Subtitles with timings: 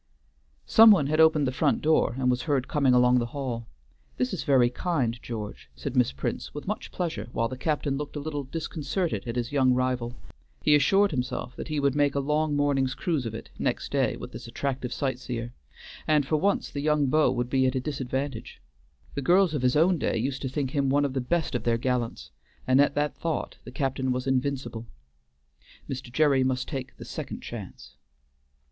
[0.65, 3.67] Some one had opened the front door, and was heard coming along the hall.
[4.17, 8.15] "This is very kind, George," said Miss Prince, with much pleasure, while the captain looked
[8.15, 10.15] a little disconcerted at his young rival;
[10.63, 14.17] he assured himself that he would make a long morning's cruise of it, next day,
[14.17, 15.53] with this attractive sightseer,
[16.07, 18.59] and for once the young beaux would be at a disadvantage;
[19.13, 21.61] the girls of his own day used to think him one of the best of
[21.61, 22.31] their gallants,
[22.65, 24.87] and at this thought the captain was invincible.
[25.87, 26.11] Mr.
[26.11, 27.97] Gerry must take the second chance.